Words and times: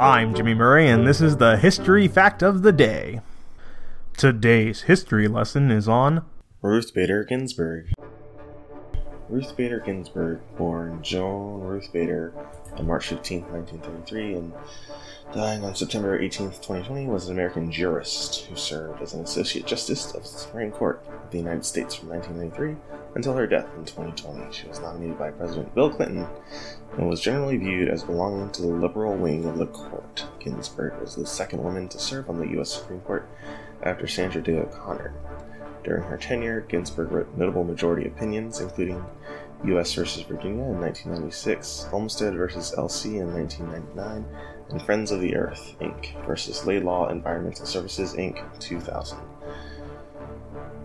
I'm 0.00 0.34
Jimmy 0.34 0.54
Murray, 0.54 0.88
and 0.88 1.06
this 1.06 1.20
is 1.20 1.36
the 1.36 1.56
History 1.56 2.08
Fact 2.08 2.42
of 2.42 2.62
the 2.62 2.72
Day. 2.72 3.20
Today's 4.16 4.82
history 4.82 5.28
lesson 5.28 5.70
is 5.70 5.88
on 5.88 6.24
Ruth 6.62 6.92
Bader 6.92 7.22
Ginsburg. 7.22 7.93
Ruth 9.34 9.56
Bader 9.56 9.80
Ginsburg, 9.80 10.38
born 10.56 11.02
Joan 11.02 11.60
Ruth 11.62 11.92
Bader 11.92 12.32
on 12.76 12.86
March 12.86 13.08
15, 13.08 13.40
1933, 13.40 14.34
and 14.34 14.52
dying 15.34 15.64
on 15.64 15.74
September 15.74 16.16
18, 16.16 16.50
2020, 16.50 17.06
was 17.08 17.26
an 17.26 17.32
American 17.32 17.72
jurist 17.72 18.44
who 18.44 18.54
served 18.54 19.02
as 19.02 19.12
an 19.12 19.24
Associate 19.24 19.66
Justice 19.66 20.14
of 20.14 20.22
the 20.22 20.28
Supreme 20.28 20.70
Court 20.70 21.04
of 21.08 21.32
the 21.32 21.38
United 21.38 21.64
States 21.64 21.96
from 21.96 22.10
1993 22.10 22.76
until 23.16 23.34
her 23.34 23.48
death 23.48 23.66
in 23.76 23.84
2020. 23.84 24.52
She 24.52 24.68
was 24.68 24.78
nominated 24.78 25.18
by 25.18 25.32
President 25.32 25.74
Bill 25.74 25.90
Clinton 25.90 26.28
and 26.96 27.08
was 27.08 27.20
generally 27.20 27.56
viewed 27.56 27.88
as 27.88 28.04
belonging 28.04 28.50
to 28.50 28.62
the 28.62 28.68
liberal 28.68 29.16
wing 29.16 29.46
of 29.46 29.58
the 29.58 29.66
court. 29.66 30.26
Ginsburg 30.38 31.00
was 31.00 31.16
the 31.16 31.26
second 31.26 31.60
woman 31.60 31.88
to 31.88 31.98
serve 31.98 32.30
on 32.30 32.38
the 32.38 32.50
U.S. 32.50 32.72
Supreme 32.72 33.00
Court 33.00 33.28
after 33.82 34.06
Sandra 34.06 34.40
Day 34.40 34.58
O'Connor. 34.58 35.12
During 35.84 36.02
her 36.04 36.16
tenure, 36.16 36.62
Ginsburg 36.62 37.12
wrote 37.12 37.36
notable 37.36 37.62
majority 37.62 38.08
opinions, 38.08 38.60
including 38.60 39.04
U.S. 39.66 39.94
v. 39.94 40.02
Virginia 40.24 40.64
in 40.64 40.80
1996, 40.80 41.88
Olmstead 41.92 42.32
v. 42.32 42.38
LC 42.38 43.20
in 43.20 43.32
1999, 43.32 44.24
and 44.70 44.82
Friends 44.82 45.10
of 45.10 45.20
the 45.20 45.36
Earth, 45.36 45.76
Inc. 45.80 46.26
versus 46.26 46.66
Laidlaw 46.66 47.10
Environmental 47.10 47.66
Services, 47.66 48.14
Inc. 48.14 48.42
2000. 48.60 49.18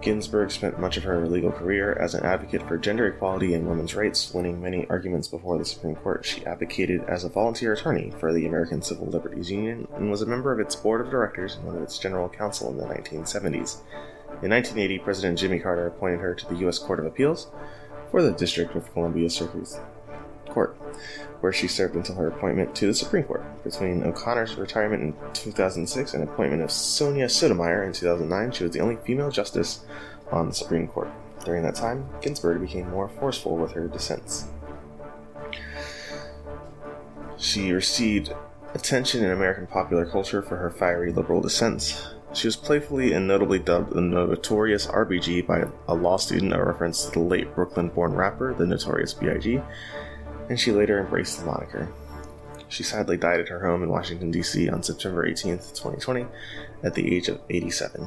Ginsburg 0.00 0.50
spent 0.50 0.78
much 0.78 0.96
of 0.96 1.04
her 1.04 1.26
legal 1.26 1.50
career 1.50 1.94
as 1.94 2.14
an 2.14 2.24
advocate 2.24 2.62
for 2.68 2.78
gender 2.78 3.06
equality 3.06 3.54
and 3.54 3.66
women's 3.66 3.94
rights, 3.94 4.32
winning 4.32 4.62
many 4.62 4.86
arguments 4.88 5.26
before 5.26 5.58
the 5.58 5.64
Supreme 5.64 5.96
Court. 5.96 6.24
She 6.24 6.44
advocated 6.46 7.02
as 7.08 7.24
a 7.24 7.28
volunteer 7.28 7.72
attorney 7.72 8.12
for 8.20 8.32
the 8.32 8.46
American 8.46 8.82
Civil 8.82 9.06
Liberties 9.06 9.50
Union 9.50 9.88
and 9.96 10.10
was 10.10 10.22
a 10.22 10.26
member 10.26 10.52
of 10.52 10.60
its 10.60 10.76
board 10.76 11.00
of 11.00 11.10
directors 11.10 11.56
and 11.56 11.64
one 11.64 11.76
of 11.76 11.82
its 11.82 11.98
general 11.98 12.28
counsel 12.28 12.70
in 12.70 12.76
the 12.76 12.84
1970s. 12.84 13.78
In 14.42 14.50
1980, 14.50 14.98
President 14.98 15.38
Jimmy 15.38 15.58
Carter 15.58 15.86
appointed 15.86 16.20
her 16.20 16.34
to 16.34 16.46
the 16.46 16.56
U.S. 16.56 16.78
Court 16.78 17.00
of 17.00 17.06
Appeals 17.06 17.48
for 18.10 18.22
the 18.22 18.32
District 18.32 18.74
of 18.74 18.92
Columbia 18.92 19.30
Circuit 19.30 19.80
Court, 20.48 20.76
where 21.40 21.52
she 21.52 21.66
served 21.66 21.96
until 21.96 22.16
her 22.16 22.28
appointment 22.28 22.74
to 22.76 22.86
the 22.86 22.94
Supreme 22.94 23.24
Court. 23.24 23.42
Between 23.64 24.02
O'Connor's 24.02 24.56
retirement 24.56 25.02
in 25.02 25.14
2006 25.32 26.14
and 26.14 26.22
appointment 26.22 26.62
of 26.62 26.70
Sonia 26.70 27.28
Sotomayor 27.28 27.82
in 27.84 27.92
2009, 27.92 28.52
she 28.52 28.64
was 28.64 28.72
the 28.72 28.80
only 28.80 28.96
female 28.96 29.30
justice 29.30 29.84
on 30.30 30.48
the 30.48 30.54
Supreme 30.54 30.88
Court. 30.88 31.08
During 31.44 31.62
that 31.62 31.74
time, 31.74 32.08
Ginsburg 32.20 32.60
became 32.60 32.90
more 32.90 33.08
forceful 33.08 33.56
with 33.56 33.72
her 33.72 33.88
dissents. 33.88 34.46
She 37.38 37.72
received 37.72 38.32
attention 38.76 39.24
in 39.24 39.30
American 39.30 39.66
popular 39.66 40.04
culture 40.04 40.42
for 40.42 40.56
her 40.56 40.70
fiery 40.70 41.10
liberal 41.10 41.40
dissents. 41.40 42.14
She 42.34 42.46
was 42.46 42.56
playfully 42.56 43.14
and 43.14 43.26
notably 43.26 43.58
dubbed 43.58 43.94
the 43.94 44.02
Notorious 44.02 44.86
RBG 44.86 45.46
by 45.46 45.64
a 45.88 45.94
law 45.94 46.18
student, 46.18 46.52
a 46.52 46.62
reference 46.62 47.06
to 47.06 47.12
the 47.12 47.20
late 47.20 47.54
Brooklyn 47.54 47.88
born 47.88 48.12
rapper, 48.12 48.52
the 48.52 48.66
Notorious 48.66 49.14
B.I.G., 49.14 49.60
and 50.50 50.60
she 50.60 50.72
later 50.72 51.00
embraced 51.00 51.40
the 51.40 51.46
moniker. 51.46 51.88
She 52.68 52.82
sadly 52.82 53.16
died 53.16 53.40
at 53.40 53.48
her 53.48 53.66
home 53.66 53.82
in 53.82 53.88
Washington, 53.88 54.30
D.C. 54.30 54.68
on 54.68 54.82
September 54.82 55.24
18, 55.24 55.58
2020, 55.58 56.26
at 56.82 56.94
the 56.94 57.14
age 57.14 57.28
of 57.28 57.40
87. 57.48 58.06